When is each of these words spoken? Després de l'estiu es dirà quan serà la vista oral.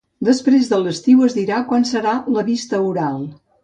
Després 0.29 0.71
de 0.71 0.79
l'estiu 0.85 1.23
es 1.29 1.37
dirà 1.41 1.61
quan 1.71 1.87
serà 1.93 2.17
la 2.39 2.49
vista 2.53 2.85
oral. 2.93 3.27